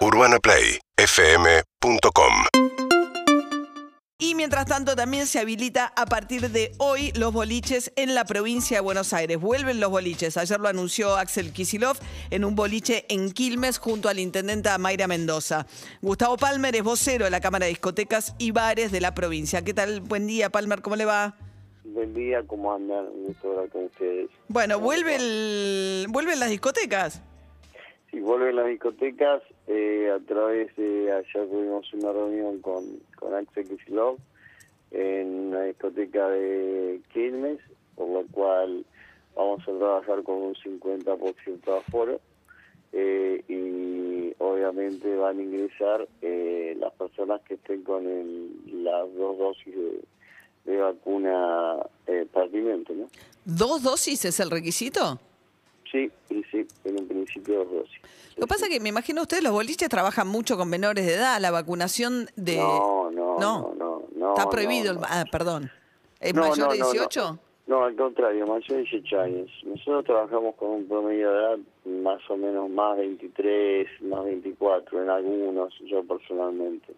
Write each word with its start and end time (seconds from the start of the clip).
UrbanaPlayFM.com 0.00 2.32
Y 4.18 4.34
mientras 4.34 4.64
tanto 4.64 4.96
también 4.96 5.26
se 5.26 5.40
habilita 5.40 5.92
a 5.94 6.06
partir 6.06 6.48
de 6.50 6.72
hoy 6.78 7.12
los 7.12 7.34
boliches 7.34 7.92
en 7.96 8.14
la 8.14 8.24
provincia 8.24 8.78
de 8.78 8.80
Buenos 8.80 9.12
Aires. 9.12 9.38
Vuelven 9.38 9.78
los 9.78 9.90
boliches. 9.90 10.38
Ayer 10.38 10.58
lo 10.58 10.68
anunció 10.68 11.16
Axel 11.16 11.52
Kisilov 11.52 11.98
en 12.30 12.46
un 12.46 12.54
boliche 12.56 13.04
en 13.10 13.30
Quilmes 13.30 13.76
junto 13.78 14.08
al 14.08 14.18
intendente 14.18 14.70
Mayra 14.78 15.06
Mendoza. 15.06 15.66
Gustavo 16.00 16.38
Palmer 16.38 16.74
es 16.74 16.82
vocero 16.82 17.26
de 17.26 17.30
la 17.30 17.40
Cámara 17.40 17.66
de 17.66 17.70
Discotecas 17.70 18.34
y 18.38 18.52
Bares 18.52 18.90
de 18.92 19.02
la 19.02 19.14
provincia. 19.14 19.62
¿Qué 19.62 19.74
tal? 19.74 20.00
Buen 20.00 20.26
día, 20.26 20.48
Palmer. 20.48 20.80
¿Cómo 20.80 20.96
le 20.96 21.04
va? 21.04 21.36
Buen 21.84 22.14
día, 22.14 22.42
¿cómo 22.46 22.72
andan? 22.74 23.04
Un 23.06 23.26
gusto 23.26 23.50
hablar 23.50 23.68
con 23.68 23.84
ustedes. 23.84 24.30
Bueno, 24.48 24.80
vuelve 24.80 25.16
el- 25.16 26.06
vuelven 26.08 26.40
las 26.40 26.48
discotecas. 26.50 27.20
Si 28.10 28.20
vuelven 28.20 28.56
las 28.56 28.66
discotecas, 28.66 29.42
eh, 29.68 30.10
a 30.14 30.18
través 30.26 30.74
de 30.76 31.12
ayer 31.12 31.48
tuvimos 31.48 31.92
una 31.94 32.12
reunión 32.12 32.60
con, 32.60 32.84
con 33.16 33.34
Axel 33.34 33.68
Kicillof 33.68 34.18
en 34.90 35.28
una 35.48 35.62
discoteca 35.64 36.28
de 36.28 37.00
Quilmes, 37.12 37.60
por 37.94 38.08
lo 38.08 38.26
cual 38.32 38.84
vamos 39.36 39.60
a 39.62 39.78
trabajar 39.78 40.22
con 40.24 40.36
un 40.38 40.54
50% 40.54 41.60
de 41.64 41.76
aforo 41.76 42.20
eh, 42.92 43.44
y 43.46 44.34
obviamente 44.42 45.14
van 45.14 45.38
a 45.38 45.42
ingresar 45.42 46.08
eh, 46.22 46.76
las 46.80 46.92
personas 46.94 47.40
que 47.42 47.54
estén 47.54 47.82
con 47.84 48.04
el- 48.04 48.82
las 48.82 49.14
dos 49.14 49.38
dosis 49.38 49.72
de, 49.76 50.00
de 50.64 50.76
vacuna 50.78 51.76
eh, 52.08 52.26
pertinente, 52.32 52.92
¿no? 52.94 53.06
¿Dos 53.44 53.84
dosis 53.84 54.24
es 54.24 54.40
el 54.40 54.50
requisito? 54.50 55.20
Sí, 55.90 56.10
sí, 56.28 56.66
en 56.84 57.00
un 57.00 57.08
principio 57.08 57.64
dos 57.64 57.72
dosis. 57.72 58.00
Lo 58.36 58.42
que 58.42 58.46
pasa 58.46 58.66
es 58.66 58.70
que 58.72 58.80
me 58.80 58.88
imagino 58.90 59.22
ustedes 59.22 59.42
los 59.42 59.52
boliches 59.52 59.88
trabajan 59.88 60.28
mucho 60.28 60.56
con 60.56 60.68
menores 60.68 61.04
de 61.06 61.14
edad, 61.14 61.40
la 61.40 61.50
vacunación 61.50 62.28
de... 62.36 62.56
No, 62.56 63.10
no, 63.10 63.38
no, 63.38 63.74
no, 63.76 64.02
no, 64.14 64.28
Está 64.30 64.44
no, 64.44 64.50
prohibido. 64.50 64.92
el-. 64.92 64.98
Ah, 65.02 65.24
perdón. 65.30 65.70
¿Es 66.20 66.34
No, 66.34 66.42
mayor 66.42 66.58
no, 66.58 66.72
de 66.72 66.78
no, 66.78 66.84
no. 66.86 66.92
18? 66.92 67.38
No, 67.66 67.84
al 67.84 67.96
contrario, 67.96 68.46
mayor 68.46 68.66
de 68.68 68.76
18 68.78 69.20
años. 69.20 69.50
Nosotros 69.64 70.04
trabajamos 70.04 70.54
con 70.56 70.70
un 70.70 70.86
promedio 70.88 71.30
de 71.32 71.38
edad 71.38 71.58
más 72.02 72.20
o 72.30 72.36
menos 72.36 72.68
más 72.70 72.96
23, 72.96 73.86
más 74.02 74.24
24 74.24 75.02
en 75.02 75.10
algunos, 75.10 75.72
yo 75.88 76.02
personalmente. 76.04 76.92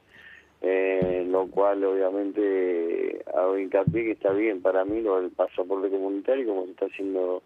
Eh, 0.65 1.27
lo 1.29 1.49
cual 1.49 1.83
obviamente 1.85 3.25
hago 3.35 3.59
hincapié 3.59 4.05
que 4.05 4.11
está 4.13 4.31
bien 4.33 4.63
para 4.63 4.85
mí 4.85 5.01
lo 5.01 5.21
del 5.21 5.31
pasaporte 5.33 5.91
comunitario 5.91 6.47
como 6.47 6.67
se 6.67 6.71
está 6.71 6.87
haciendo 6.87 7.43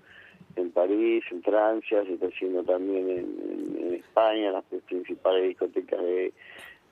en 0.57 0.71
París, 0.71 1.23
en 1.31 1.43
Francia, 1.43 2.03
se 2.05 2.15
está 2.15 2.27
haciendo 2.27 2.63
también 2.63 3.09
en, 3.11 3.19
en- 3.19 3.87
en 3.89 3.95
España, 3.95 4.47
en 4.49 4.53
las 4.55 4.65
principales 4.87 5.49
discotecas 5.49 6.01
de, 6.01 6.33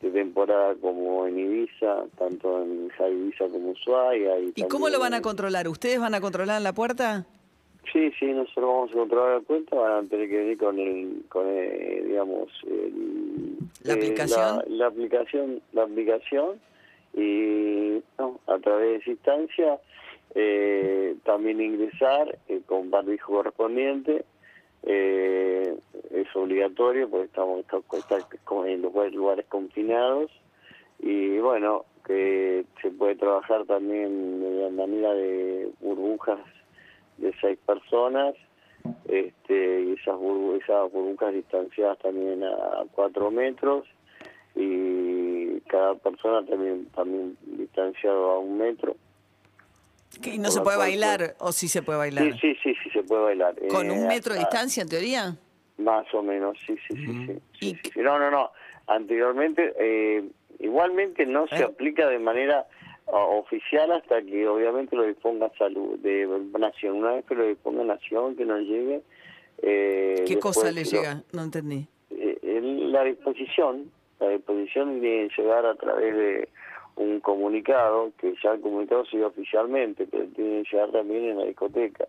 de 0.02 0.10
temporada 0.10 0.74
como 0.80 1.26
en 1.26 1.38
Ibiza, 1.38 2.04
tanto 2.18 2.62
en 2.62 2.90
Ibiza 3.12 3.48
como 3.48 3.70
Ushuaia. 3.70 4.38
¿Y 4.54 4.62
cómo 4.68 4.88
lo 4.90 4.98
van 4.98 5.14
a 5.14 5.18
en- 5.18 5.22
controlar? 5.22 5.66
¿Ustedes 5.68 5.98
van 6.00 6.14
a 6.14 6.20
controlar 6.20 6.58
en 6.58 6.64
la 6.64 6.72
puerta? 6.74 7.26
Sí, 7.92 8.10
sí, 8.18 8.26
nosotros 8.26 8.64
vamos 8.66 8.90
a 8.90 8.94
controlar 8.94 9.38
la 9.40 9.46
cuenta, 9.46 9.76
van 9.76 10.04
a 10.06 10.08
tener 10.08 10.28
que 10.28 10.36
venir 10.38 10.58
con 10.58 10.78
el, 10.78 11.22
con 11.28 11.46
el, 11.46 12.08
digamos, 12.08 12.48
el, 12.66 13.56
¿La 13.82 13.92
eh, 13.92 13.96
aplicación? 13.96 14.56
La, 14.56 14.64
la 14.68 14.86
aplicación, 14.86 15.60
la 15.72 15.82
aplicación 15.84 16.58
y 17.14 18.02
no, 18.18 18.40
a 18.46 18.58
través 18.58 18.88
de 18.88 18.96
esa 18.96 19.10
instancia 19.10 19.78
eh, 20.34 21.16
también 21.24 21.60
ingresar 21.60 22.38
eh, 22.48 22.60
con 22.66 22.90
barbijo 22.90 23.32
correspondiente. 23.32 24.24
Eh, 24.82 25.76
es 26.10 26.36
obligatorio 26.36 27.08
porque 27.08 27.26
estamos 27.26 27.64
en 28.66 28.82
lugares, 28.82 29.14
lugares 29.14 29.46
confinados 29.48 30.30
y 30.98 31.38
bueno 31.38 31.86
que 32.06 32.66
se 32.82 32.90
puede 32.90 33.14
trabajar 33.16 33.64
también 33.64 34.40
de 34.42 34.70
manera 34.72 35.14
de 35.14 35.70
burbujas 35.80 36.38
de 37.16 37.32
seis 37.40 37.58
personas 37.64 38.34
este 39.08 39.80
y 39.84 39.92
esas 39.92 40.16
burbu- 40.16 40.62
esas 40.62 40.92
burbujas 40.92 41.32
distanciadas 41.32 41.98
también 42.00 42.44
a 42.44 42.84
cuatro 42.92 43.30
metros 43.30 43.86
y 44.54 45.60
cada 45.60 45.94
persona 45.94 46.44
también 46.44 46.86
también 46.94 47.38
distanciado 47.42 48.32
a 48.32 48.38
un 48.38 48.58
metro 48.58 48.96
¿Y 50.22 50.38
no 50.38 50.50
se 50.50 50.60
puede 50.60 50.76
bailar 50.78 51.34
o 51.38 51.52
sí 51.52 51.68
se 51.68 51.82
puede 51.82 51.98
bailar? 51.98 52.24
sí 52.24 52.38
sí 52.40 52.56
sí 52.62 52.74
sí 52.82 52.90
se 52.90 53.02
puede 53.02 53.22
bailar 53.24 53.54
¿Con 53.68 53.88
Eh, 53.88 53.92
un 53.92 54.06
metro 54.06 54.34
de 54.34 54.40
distancia 54.40 54.82
en 54.82 54.88
teoría? 54.88 55.36
más 55.78 56.06
o 56.14 56.22
menos 56.22 56.56
sí 56.66 56.76
sí 56.88 56.94
sí 56.96 57.12
sí, 57.26 57.32
¿Y 57.60 57.70
sí, 57.74 57.80
sí, 57.84 57.90
sí. 57.94 58.00
no 58.00 58.18
no 58.18 58.30
no 58.30 58.50
anteriormente 58.86 59.72
eh, 59.78 60.24
igualmente 60.60 61.26
no 61.26 61.46
se 61.48 61.56
¿Eh? 61.56 61.64
aplica 61.64 62.08
de 62.08 62.18
manera 62.18 62.66
o- 63.06 63.38
oficial 63.40 63.90
hasta 63.92 64.22
que 64.22 64.46
obviamente 64.46 64.94
lo 64.96 65.02
disponga 65.02 65.50
salud 65.58 65.98
de 65.98 66.26
nación 66.58 66.96
una 66.96 67.12
vez 67.12 67.24
que 67.26 67.34
lo 67.34 67.46
disponga 67.46 67.82
nación 67.84 68.36
que 68.36 68.44
nos 68.44 68.60
llegue 68.60 69.02
eh, 69.62 70.24
¿Qué 70.26 70.38
cosa 70.38 70.70
le 70.70 70.84
llega? 70.84 71.22
No 71.32 71.42
entendí. 71.42 71.86
eh, 72.10 72.38
el- 72.42 72.92
la 72.92 73.04
disposición, 73.04 73.90
la 74.20 74.28
disposición 74.28 75.00
de 75.00 75.28
llegar 75.36 75.64
a 75.66 75.74
través 75.76 76.14
de 76.14 76.48
un 76.96 77.20
comunicado, 77.20 78.12
que 78.18 78.34
ya 78.42 78.52
el 78.52 78.60
comunicado 78.60 79.04
dio 79.10 79.26
oficialmente, 79.26 80.06
pero 80.06 80.24
tiene 80.34 80.62
que 80.62 80.70
llegar 80.72 80.90
también 80.92 81.24
en 81.24 81.38
la 81.38 81.44
discoteca, 81.44 82.06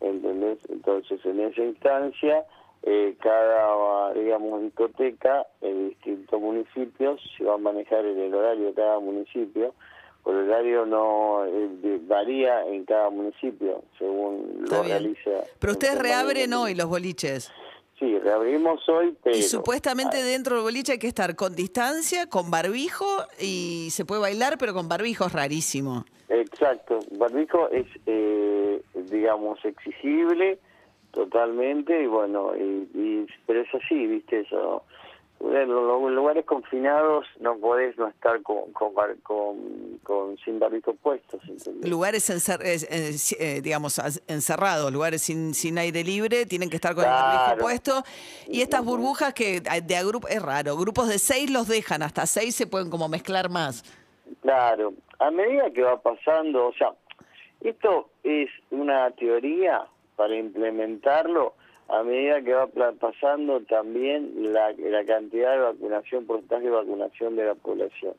¿entendés? 0.00 0.58
Entonces, 0.68 1.24
en 1.24 1.40
esa 1.40 1.62
instancia, 1.62 2.44
eh, 2.82 3.16
cada, 3.20 4.12
digamos, 4.14 4.62
discoteca 4.62 5.46
en 5.62 5.90
distintos 5.90 6.40
municipios 6.40 7.20
se 7.36 7.44
va 7.44 7.54
a 7.54 7.58
manejar 7.58 8.04
en 8.04 8.18
el 8.18 8.34
horario 8.34 8.66
de 8.66 8.74
cada 8.74 9.00
municipio, 9.00 9.74
por 10.22 10.34
el 10.34 10.50
horario 10.50 10.84
no 10.84 11.44
eh, 11.46 12.00
varía 12.02 12.66
en 12.66 12.84
cada 12.84 13.08
municipio, 13.10 13.82
según 13.98 14.60
Está 14.64 14.76
lo 14.76 14.82
bien. 14.84 14.98
realiza. 14.98 15.30
Pero 15.58 15.72
ustedes 15.72 15.98
reabren 15.98 16.52
hoy 16.52 16.74
los 16.74 16.86
boliches. 16.86 17.50
Sí, 17.98 18.18
reabrimos 18.18 18.88
hoy, 18.88 19.16
pero... 19.24 19.36
Y 19.36 19.42
supuestamente 19.42 20.22
dentro 20.22 20.54
del 20.54 20.62
boliche 20.62 20.92
hay 20.92 20.98
que 20.98 21.08
estar 21.08 21.34
con 21.34 21.56
distancia, 21.56 22.26
con 22.28 22.50
barbijo 22.50 23.06
y 23.40 23.88
se 23.90 24.04
puede 24.04 24.20
bailar, 24.20 24.56
pero 24.58 24.72
con 24.72 24.88
barbijo 24.88 25.26
es 25.26 25.32
rarísimo. 25.32 26.04
Exacto, 26.28 27.00
barbijo 27.18 27.68
es, 27.70 27.86
eh, 28.06 28.80
digamos, 29.10 29.58
exigible 29.64 30.58
totalmente 31.10 32.02
y 32.02 32.06
bueno, 32.06 32.52
y, 32.56 32.88
y- 32.94 33.26
pero 33.46 33.62
es 33.62 33.74
así, 33.74 34.06
viste, 34.06 34.40
eso. 34.40 34.84
En 35.40 35.68
los 35.68 36.10
lugares 36.10 36.44
confinados 36.44 37.24
no 37.38 37.56
podés 37.58 37.96
no 37.96 38.08
estar 38.08 38.42
con, 38.42 38.72
con, 38.72 38.92
bar- 38.92 39.16
con, 39.22 39.98
con- 40.02 40.36
sin 40.38 40.58
barbijo 40.58 40.94
puestos, 40.94 41.40
¿entendés? 41.48 41.88
Lugares, 41.88 42.28
encer- 42.28 42.60
eh, 42.64 43.16
eh, 43.38 43.60
digamos, 43.62 44.00
encerrados, 44.26 44.92
lugares 44.92 45.22
sin, 45.22 45.54
sin 45.54 45.78
aire 45.78 46.02
libre, 46.02 46.44
tienen 46.44 46.68
que 46.68 46.76
estar 46.76 46.94
con 46.94 47.04
el 47.04 47.10
barbijo 47.10 47.44
Claro. 47.44 47.60
puesto. 47.60 48.02
Y 48.48 48.62
estas 48.62 48.84
burbujas 48.84 49.32
que 49.32 49.60
de 49.60 49.96
agrup 49.96 50.24
es 50.28 50.42
raro, 50.42 50.76
grupos 50.76 51.08
de 51.08 51.20
seis 51.20 51.48
los 51.50 51.68
dejan, 51.68 52.02
hasta 52.02 52.26
seis 52.26 52.56
se 52.56 52.66
pueden 52.66 52.90
como 52.90 53.08
mezclar 53.08 53.48
más. 53.48 53.84
Claro, 54.42 54.92
a 55.20 55.30
medida 55.30 55.70
que 55.70 55.82
va 55.82 56.00
pasando, 56.02 56.66
o 56.66 56.72
sea, 56.74 56.92
esto 57.60 58.10
es 58.24 58.50
una 58.72 59.10
teoría 59.12 59.86
para 60.16 60.36
implementarlo, 60.36 61.54
a 61.88 62.02
medida 62.02 62.42
que 62.42 62.52
va 62.52 62.66
pasando 63.00 63.60
también 63.62 64.52
la, 64.52 64.72
la 64.72 65.04
cantidad 65.04 65.52
de 65.52 65.58
vacunación, 65.58 66.26
porcentaje 66.26 66.64
de 66.64 66.70
vacunación 66.70 67.36
de 67.36 67.44
la 67.46 67.54
población. 67.54 68.14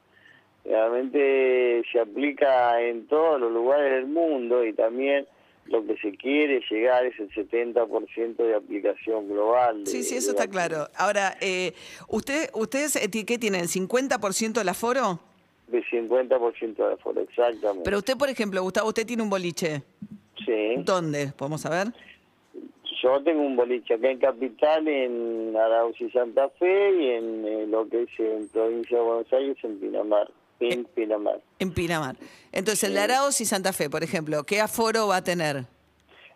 Realmente 0.66 1.84
se 1.92 2.00
aplica 2.00 2.82
en 2.82 3.08
todos 3.08 3.40
los 3.40 3.52
lugares 3.52 3.92
del 3.92 4.08
mundo 4.08 4.66
y 4.66 4.74
también 4.74 5.26
lo 5.66 5.86
que 5.86 5.98
se 5.98 6.12
quiere 6.18 6.62
llegar 6.70 7.06
es 7.06 7.20
el 7.20 7.30
70% 7.32 8.36
de 8.38 8.56
aplicación 8.56 9.28
global. 9.30 9.84
de- 9.84 9.92
Sí, 9.92 10.04
sí, 10.04 10.16
eso 10.16 10.32
está 10.32 10.48
claro. 10.48 10.88
Ahora, 10.96 11.38
eh, 11.42 11.74
usted, 12.08 12.50
¿ustedes 12.54 12.96
eh, 12.96 13.10
qué 13.26 13.38
tienen? 13.38 13.66
¿50% 13.68 14.54
del 14.54 14.70
aforo? 14.70 15.20
De 15.68 15.84
50% 15.86 16.76
de 16.88 16.94
aforo, 16.94 17.22
exactamente. 17.22 17.84
Pero 17.84 17.98
usted, 18.00 18.18
por 18.18 18.30
ejemplo, 18.30 18.62
Gustavo, 18.64 18.88
usted 18.90 19.06
tiene 19.06 19.22
un 19.24 19.30
boliche. 19.30 19.84
sí. 20.46 20.76
¿Dónde? 20.78 21.32
¿Podemos 21.38 21.62
saber? 21.62 21.88
Yo 23.02 23.22
tengo 23.24 23.42
un 23.42 23.56
boliche 23.56 23.94
acá 23.94 24.10
en 24.10 24.20
Capital, 24.20 24.88
en 24.88 25.56
Arauz 25.56 26.00
y 26.02 26.10
Santa 26.12 26.50
Fe, 26.50 26.92
y 26.92 27.10
en 27.12 27.46
eh, 27.46 27.68
lo 27.68 27.88
que 27.88 28.04
es 28.04 28.20
en 28.20 28.48
provincia 28.50 28.98
de 28.98 29.04
Buenos 29.04 29.32
Aires, 29.32 29.58
en 29.64 29.80
Pinamar. 29.80 30.30
En 30.60 30.84
Pinamar. 30.84 31.40
En 31.60 31.74
Pinamar. 31.74 32.16
Entonces, 32.52 32.84
el 32.84 32.96
de 32.96 33.00
Arauz 33.02 33.40
y 33.40 33.46
Santa 33.46 33.72
Fe, 33.72 33.90
por 33.90 34.04
ejemplo, 34.04 34.44
¿qué 34.44 34.60
aforo 34.60 35.08
va 35.08 35.18
a 35.18 35.24
tener? 35.24 35.66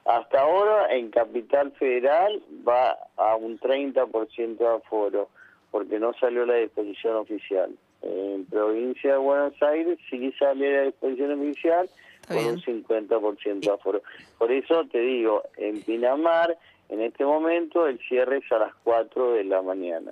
Hasta 0.06 0.42
ahora, 0.42 0.94
en 0.96 1.12
Capital 1.12 1.74
Federal 1.74 2.42
va 2.68 2.98
a 3.18 3.36
un 3.36 3.60
30% 3.60 4.58
de 4.58 4.68
aforo, 4.68 5.30
porque 5.72 6.00
no 6.00 6.14
salió 6.20 6.46
la 6.46 6.56
disposición 6.56 7.18
oficial. 7.18 7.76
En 8.04 8.46
provincia 8.46 9.14
de 9.14 9.18
Buenos 9.18 9.54
Aires 9.62 9.98
sí 10.10 10.32
sale 10.38 10.76
la 10.76 10.84
disposición 10.84 11.40
oficial 11.40 11.90
con 12.28 12.38
un 12.38 12.62
50% 12.62 13.60
de 13.60 13.72
aforo. 13.72 14.02
Por 14.38 14.52
eso 14.52 14.84
te 14.92 15.00
digo, 15.00 15.44
en 15.58 15.82
Pinamar, 15.82 16.58
en 16.90 17.02
este 17.02 17.26
momento, 17.26 17.88
el 17.88 18.00
cierre 18.00 18.38
es 18.38 18.52
a 18.52 18.60
las 18.60 18.74
4 18.84 19.34
de 19.34 19.44
la 19.46 19.62
mañana. 19.62 20.12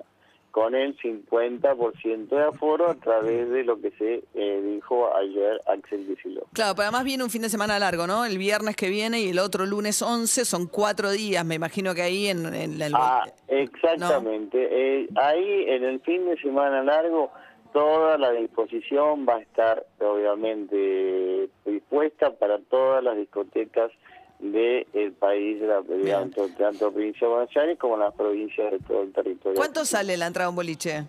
con 0.51 0.75
el 0.75 0.97
50% 0.97 2.27
de 2.27 2.43
aforo 2.43 2.89
a 2.89 2.95
través 2.95 3.49
de 3.49 3.63
lo 3.63 3.79
que 3.79 3.91
se 3.91 4.21
eh, 4.33 4.61
dijo 4.61 5.09
ayer 5.15 5.61
Axel 5.65 6.05
Kicillof. 6.05 6.43
Claro, 6.51 6.75
pero 6.75 6.89
además 6.89 7.05
viene 7.05 7.23
un 7.23 7.29
fin 7.29 7.41
de 7.41 7.47
semana 7.49 7.79
largo, 7.79 8.05
¿no? 8.05 8.25
El 8.25 8.38
viernes 8.38 8.75
que 8.75 8.89
viene 8.89 9.21
y 9.21 9.29
el 9.29 9.39
otro 9.39 9.65
lunes 9.65 10.01
11, 10.01 10.43
son 10.43 10.67
cuatro 10.67 11.09
días, 11.09 11.45
me 11.45 11.55
imagino 11.55 11.95
que 11.95 12.01
ahí 12.01 12.27
en, 12.27 12.53
en 12.53 12.81
el... 12.81 12.93
Ah, 12.93 13.23
exactamente. 13.47 14.57
Eh, 14.69 15.07
ahí 15.15 15.65
en 15.69 15.85
el 15.85 16.01
fin 16.01 16.25
de 16.25 16.35
semana 16.41 16.83
largo 16.83 17.31
toda 17.73 18.18
la 18.18 18.31
disposición 18.31 19.25
va 19.27 19.35
a 19.35 19.41
estar 19.41 19.85
obviamente 20.00 21.50
dispuesta 21.65 22.31
para 22.31 22.59
todas 22.59 23.03
las 23.03 23.18
discotecas 23.18 23.91
del 24.39 25.13
país, 25.19 25.62
de 25.62 25.68
la, 25.68 25.81
tanto, 26.19 26.47
tanto 26.57 26.91
provincia 26.91 27.27
de 27.27 27.33
Buenos 27.33 27.57
Aires 27.57 27.77
como 27.77 27.97
las 27.97 28.13
provincias 28.15 28.71
de 28.71 28.79
todo 28.79 29.03
el 29.03 29.13
territorio. 29.13 29.56
¿Cuánto 29.56 29.85
sale 29.85 30.18
la 30.18 30.27
entrada 30.27 30.47
a 30.47 30.50
un 30.50 30.56
boliche? 30.56 31.03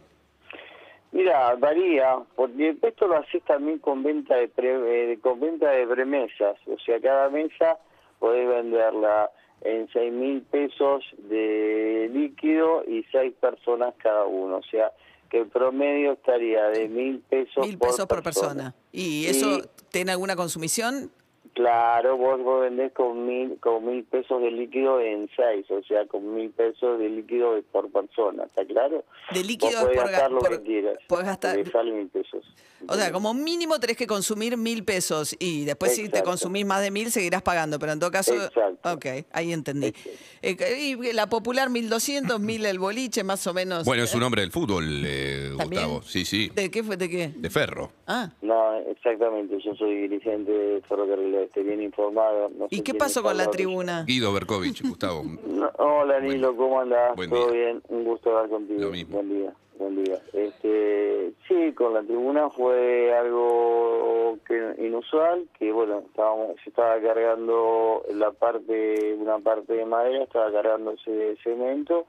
Mira, 1.12 1.54
varía, 1.56 2.16
porque 2.36 2.76
esto 2.80 3.06
lo 3.06 3.16
haces 3.16 3.42
también 3.44 3.78
con 3.78 4.02
venta 4.02 4.36
de, 4.36 4.48
pre, 4.48 5.12
eh, 5.12 5.18
con 5.20 5.40
venta 5.40 5.70
de 5.70 5.86
premesas, 5.86 6.56
o 6.66 6.78
sea, 6.78 7.00
cada 7.00 7.28
mesa 7.28 7.78
podés 8.18 8.48
venderla 8.48 9.30
en 9.60 9.88
seis 9.92 10.12
mil 10.12 10.42
pesos 10.42 11.04
de 11.18 12.10
líquido 12.12 12.82
y 12.86 13.04
seis 13.12 13.34
personas 13.40 13.94
cada 13.98 14.24
uno, 14.24 14.56
o 14.56 14.62
sea, 14.62 14.90
que 15.32 15.38
el 15.38 15.48
promedio 15.48 16.12
estaría 16.12 16.66
de 16.66 16.90
mil 16.90 17.20
pesos, 17.20 17.66
mil 17.66 17.78
pesos 17.78 18.04
por, 18.04 18.22
persona. 18.22 18.74
¿Y 18.92 19.24
eso 19.24 19.62
tiene 19.90 20.12
alguna 20.12 20.36
consumición? 20.36 21.10
Claro, 21.54 22.16
vos, 22.16 22.42
vos 22.42 22.62
vendés 22.62 22.92
con 22.92 23.26
mil, 23.26 23.58
con 23.60 23.84
mil 23.84 24.04
pesos 24.04 24.40
de 24.40 24.50
líquido 24.50 25.00
en 25.00 25.28
seis, 25.36 25.70
o 25.70 25.82
sea, 25.82 26.06
con 26.06 26.34
mil 26.34 26.50
pesos 26.50 26.98
de 26.98 27.10
líquido 27.10 27.60
por 27.70 27.90
persona, 27.90 28.44
¿está 28.44 28.64
claro? 28.64 29.04
De 29.34 29.44
líquido 29.44 29.80
vos 29.82 29.90
por 29.94 30.10
gastar 30.10 30.30
lo 30.30 30.38
por, 30.38 30.48
que 30.48 30.62
quieras. 30.62 30.98
Podés 31.08 31.26
gastar. 31.26 31.70
sale 31.70 31.92
mil 31.92 32.08
pesos. 32.08 32.42
O 32.88 32.94
sea, 32.94 33.12
como 33.12 33.34
mínimo 33.34 33.78
tenés 33.78 33.98
que 33.98 34.06
consumir 34.06 34.56
mil 34.56 34.82
pesos 34.82 35.36
y 35.38 35.66
después 35.66 35.94
si 35.94 36.08
te 36.08 36.22
consumís 36.22 36.64
más 36.64 36.82
de 36.82 36.90
mil 36.90 37.10
seguirás 37.10 37.42
pagando, 37.42 37.78
pero 37.78 37.92
en 37.92 38.00
todo 38.00 38.10
caso... 38.10 38.34
Exacto. 38.34 38.92
Ok, 38.92 39.06
ahí 39.32 39.52
entendí. 39.52 39.92
Eh, 40.40 40.56
y 40.78 41.12
la 41.12 41.28
popular 41.28 41.70
1200, 41.70 42.40
mil 42.40 42.64
el 42.64 42.78
boliche, 42.78 43.24
más 43.24 43.46
o 43.46 43.54
menos. 43.54 43.84
Bueno, 43.84 44.04
es 44.04 44.14
un 44.14 44.22
hombre 44.22 44.40
del 44.40 44.50
fútbol, 44.50 45.02
eh, 45.04 45.50
Gustavo. 45.52 46.02
Sí, 46.02 46.24
sí. 46.24 46.50
¿De 46.54 46.70
qué 46.70 46.82
fue? 46.82 46.96
¿De 46.96 47.08
qué? 47.08 47.28
De 47.28 47.50
Ferro. 47.50 47.92
Ah. 48.06 48.30
No, 48.40 48.72
exactamente. 49.02 49.58
Yo 49.60 49.74
soy 49.74 50.02
dirigente 50.02 50.52
de 50.52 50.80
Ferrocarril, 50.82 51.34
estoy 51.34 51.64
bien 51.64 51.82
informado. 51.82 52.48
No 52.50 52.66
¿Y 52.70 52.82
qué 52.82 52.94
pasó 52.94 53.22
con 53.22 53.36
la 53.36 53.50
tribuna? 53.50 54.04
Guido 54.06 54.32
Berkovich, 54.32 54.82
Gustavo. 54.82 55.24
No, 55.52 55.70
hola, 55.78 56.18
Nilo, 56.20 56.56
¿cómo 56.56 56.80
andás? 56.80 57.14
Buen 57.14 57.30
¿Todo 57.30 57.50
día. 57.52 57.62
bien? 57.64 57.82
Un 57.88 58.04
gusto 58.04 58.30
hablar 58.30 58.50
contigo. 58.50 58.80
Lo 58.80 58.90
mismo. 58.90 59.16
Buen 59.16 59.28
día. 59.28 59.52
Buen 59.78 60.02
día. 60.04 60.18
Este, 60.32 61.32
sí, 61.46 61.72
con 61.74 61.94
la 61.94 62.02
tribuna 62.02 62.50
fue 62.50 63.12
algo 63.16 64.38
que, 64.46 64.74
inusual, 64.78 65.46
que 65.58 65.70
bueno, 65.72 66.02
estábamos, 66.06 66.56
se 66.64 66.70
estaba 66.70 67.00
cargando 67.00 68.02
la 68.12 68.32
parte, 68.32 69.14
una 69.18 69.38
parte 69.38 69.72
de 69.74 69.84
madera, 69.86 70.24
estaba 70.24 70.50
cargándose 70.50 71.10
de 71.10 71.36
cemento 71.44 72.06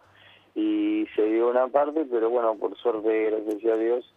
y 0.55 1.05
se 1.15 1.23
dio 1.25 1.49
una 1.49 1.67
parte, 1.67 2.05
pero 2.09 2.29
bueno, 2.29 2.55
por 2.55 2.75
suerte, 2.77 3.29
gracias 3.31 3.73
a 3.73 3.77
Dios, 3.77 4.13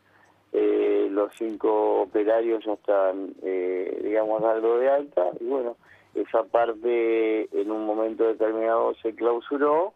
eh, 0.59 1.09
los 1.11 1.31
cinco 1.37 2.01
operarios 2.01 2.65
ya 2.65 2.73
están, 2.73 3.35
eh, 3.43 4.01
digamos, 4.03 4.43
algo 4.43 4.79
de 4.79 4.89
alta 4.89 5.27
y 5.39 5.45
bueno, 5.45 5.77
esa 6.15 6.45
parte 6.45 7.47
en 7.53 7.71
un 7.71 7.85
momento 7.85 8.25
determinado 8.25 8.95
se 9.03 9.15
clausuró. 9.15 9.93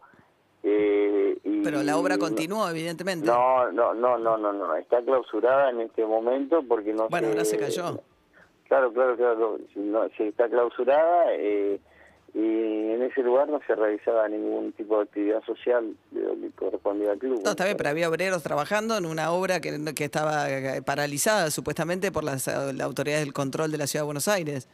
Eh, 0.61 1.35
y, 1.43 1.63
Pero 1.63 1.81
la 1.81 1.97
obra 1.97 2.19
continuó, 2.19 2.69
evidentemente. 2.69 3.25
No, 3.25 3.71
no, 3.71 3.95
no, 3.95 4.19
no, 4.19 4.37
no, 4.37 4.53
no, 4.53 4.75
está 4.75 5.01
clausurada 5.01 5.71
en 5.71 5.81
este 5.81 6.05
momento 6.05 6.61
porque 6.67 6.93
no 6.93 7.09
Bueno, 7.09 7.29
se... 7.29 7.31
ahora 7.31 7.45
se 7.45 7.57
cayó. 7.57 7.99
Claro, 8.67 8.93
claro, 8.93 9.17
claro, 9.17 9.57
si 9.73 9.79
no, 9.79 10.03
está 10.03 10.47
clausurada 10.47 11.33
eh, 11.33 11.79
y 12.35 12.39
en 12.39 13.01
ese 13.01 13.23
lugar 13.23 13.49
no 13.49 13.59
se 13.65 13.73
realizaba 13.73 14.29
ningún 14.29 14.73
tipo 14.73 14.97
de 14.97 15.03
actividad 15.05 15.43
social 15.43 15.95
que 16.41 16.49
correspondía 16.51 17.11
al 17.11 17.19
club. 17.19 17.41
No, 17.43 17.51
está 17.51 17.65
bien, 17.65 17.77
pero 17.77 17.89
había 17.89 18.09
obreros 18.09 18.43
trabajando 18.43 18.97
en 18.97 19.05
una 19.05 19.31
obra 19.31 19.59
que, 19.59 19.93
que 19.95 20.05
estaba 20.05 20.49
eh, 20.49 20.81
paralizada 20.81 21.51
supuestamente 21.51 22.11
por 22.11 22.23
las, 22.23 22.47
eh, 22.47 22.73
la 22.73 22.85
autoridad 22.85 23.19
del 23.19 23.33
control 23.33 23.71
de 23.71 23.77
la 23.77 23.87
Ciudad 23.87 24.03
de 24.03 24.07
Buenos 24.07 24.27
Aires. 24.27 24.67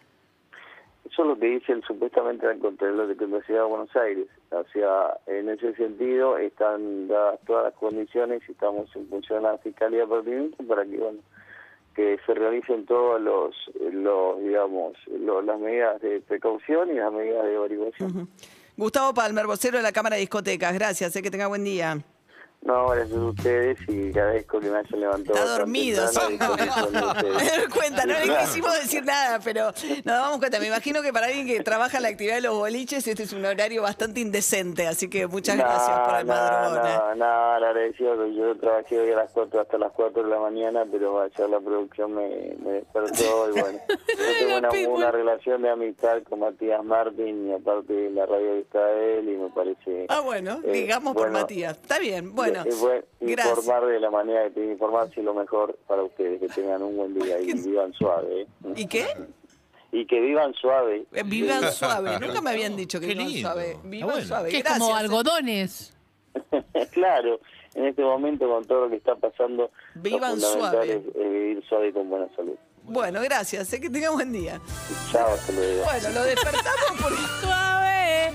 Eso 1.09 1.21
es 1.21 1.27
lo 1.29 1.39
que 1.39 1.47
dice 1.47 1.71
el, 1.71 1.83
supuestamente 1.83 2.45
el 2.45 2.59
control 2.59 3.15
de 3.17 3.27
la 3.27 3.41
Ciudad 3.41 3.61
de 3.61 3.67
Buenos 3.67 3.95
Aires. 3.95 4.27
O 4.51 4.63
sea, 4.73 5.17
en 5.25 5.49
ese 5.49 5.73
sentido 5.75 6.37
están 6.37 7.07
dadas 7.07 7.39
todas 7.45 7.65
las 7.65 7.73
condiciones 7.75 8.41
y 8.47 8.51
estamos 8.51 8.93
en 8.95 9.07
función 9.07 9.43
de 9.43 9.49
la 9.49 9.57
Fiscalía 9.57 10.05
pertinente 10.05 10.63
para 10.63 10.85
que, 10.85 10.97
bueno, 10.97 11.19
que 11.95 12.19
se 12.25 12.33
realicen 12.35 12.85
todos 12.85 13.19
los, 13.19 13.55
los 13.91 14.39
digamos, 14.39 14.95
los, 15.07 15.43
las 15.43 15.59
medidas 15.59 15.99
de 16.01 16.21
precaución 16.21 16.91
y 16.91 16.95
las 16.95 17.11
medidas 17.11 17.45
de 17.45 17.55
averiguación. 17.55 18.29
Gustavo 18.77 19.11
Palmer, 19.11 19.47
vocero 19.47 19.77
de 19.77 19.83
la 19.83 19.91
Cámara 19.91 20.17
de 20.17 20.19
Discotecas. 20.19 20.71
Gracias, 20.71 21.11
sé 21.11 21.23
que 21.23 21.31
tenga 21.31 21.47
buen 21.47 21.63
día. 21.63 22.05
No, 22.67 22.89
gracias 22.89 23.17
a 23.17 23.23
ustedes 23.23 23.77
y 23.87 24.09
agradezco 24.09 24.59
que 24.59 24.69
me 24.69 24.79
hayan 24.79 24.99
levantado. 24.99 25.39
Está 25.39 25.57
dormido. 25.57 26.05
sí. 26.09 26.19
Me 26.37 27.57
doy 27.57 27.67
cuenta, 27.73 28.05
no 28.05 28.13
le 28.19 28.37
quisimos 28.39 28.73
decir 28.73 29.05
nada, 29.05 29.39
pero 29.41 29.71
nos 30.03 30.03
damos 30.03 30.39
cuenta. 30.39 30.59
Me 30.59 30.67
imagino 30.67 31.01
que 31.01 31.13
para 31.13 31.27
alguien 31.27 31.47
que 31.47 31.63
trabaja 31.63 31.95
en 31.95 32.03
la 32.03 32.09
actividad 32.09 32.35
de 32.35 32.41
los 32.41 32.55
boliches, 32.55 33.07
este 33.07 33.23
es 33.23 33.31
un 33.31 33.45
horario 33.45 33.83
bastante 33.83 34.19
indecente, 34.19 34.85
así 34.85 35.09
que 35.09 35.27
muchas 35.27 35.55
gracias 35.55 35.97
por 35.97 36.19
el 36.19 36.27
No, 36.27 36.33
madrugón. 36.33 36.75
No, 36.83 37.15
no, 37.15 37.59
le 37.61 37.67
agradecido. 37.67 38.27
Yo 38.27 38.57
trabajé 38.57 38.99
hoy 38.99 39.11
a 39.13 39.15
las 39.15 39.31
4 39.31 39.61
hasta 39.61 39.77
las 39.77 39.93
4 39.93 40.23
de 40.23 40.29
la 40.29 40.39
mañana, 40.39 40.83
pero 40.91 41.21
ayer 41.21 41.49
la 41.49 41.61
producción 41.61 42.15
me, 42.15 42.53
me 42.61 42.71
despertó 42.71 43.49
y 43.49 43.51
bueno. 43.61 43.79
Yo 43.87 44.39
tengo 44.39 44.57
una, 44.57 44.89
una 44.89 45.11
relación 45.11 45.61
de 45.61 45.69
amistad 45.69 46.21
con 46.23 46.41
Matías 46.41 46.83
Martín 46.83 47.47
y 47.47 47.53
aparte 47.53 48.09
la 48.09 48.25
radio 48.25 48.55
de 48.55 48.59
Israel 48.59 49.29
y 49.29 49.37
me 49.37 49.49
parece... 49.51 50.05
Ah, 50.09 50.19
bueno, 50.19 50.59
eh, 50.65 50.71
digamos 50.73 51.13
por 51.13 51.29
bueno, 51.29 51.39
Matías. 51.39 51.77
Está 51.77 51.97
bien, 51.99 52.35
bueno. 52.35 52.56
Eh, 52.65 52.73
bueno, 52.79 53.01
gracias. 53.19 53.57
informar 53.57 53.85
de 53.87 53.99
la 53.99 54.09
manera 54.09 54.43
que 54.45 54.49
tiene 54.51 54.67
que 54.69 54.73
informarse 54.73 55.19
y 55.19 55.23
lo 55.23 55.33
mejor 55.33 55.77
para 55.87 56.03
ustedes, 56.03 56.39
que 56.39 56.47
tengan 56.49 56.81
un 56.81 56.97
buen 56.97 57.13
día 57.13 57.39
y 57.39 57.53
vivan 57.53 57.93
suave. 57.93 58.41
¿eh? 58.41 58.47
¿Y 58.75 58.87
qué? 58.87 59.07
Y 59.91 60.05
que 60.05 60.19
vivan 60.19 60.53
suave. 60.53 61.05
Eh, 61.13 61.23
Vivan 61.25 61.71
suave. 61.71 62.19
Nunca 62.19 62.41
me 62.41 62.49
habían 62.51 62.75
dicho 62.75 62.99
que 62.99 63.07
Qué 63.07 63.13
vivan 63.13 63.27
lindo. 63.29 63.49
suave. 63.49 63.77
Vivan 63.83 64.09
bueno. 64.09 64.25
suave. 64.27 64.49
Que 64.49 64.57
es 64.57 64.63
como 64.63 64.89
eh. 64.89 64.99
algodones. 64.99 65.93
claro, 66.91 67.39
en 67.73 67.85
este 67.85 68.01
momento 68.03 68.47
con 68.49 68.65
todo 68.65 68.81
lo 68.85 68.89
que 68.89 68.97
está 68.97 69.15
pasando, 69.15 69.71
Vivan 69.95 70.39
lo 70.39 70.47
fundamental 70.47 70.71
suave. 70.87 70.93
es, 70.93 71.15
es 71.15 71.31
vivir 71.31 71.63
suave 71.67 71.87
y 71.87 71.93
con 71.93 72.09
buena 72.09 72.27
salud. 72.35 72.55
Bueno, 72.83 73.21
gracias. 73.21 73.67
Sé 73.67 73.79
que 73.81 73.89
tenga 73.89 74.09
buen 74.11 74.31
día. 74.31 74.61
Chao, 75.11 75.27
hasta 75.33 75.51
luego. 75.53 75.83
Bueno, 75.85 76.09
lo 76.09 76.23
despertamos 76.23 77.01
por 77.01 77.11
Suave. 77.41 78.27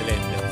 Excelente. 0.00 0.51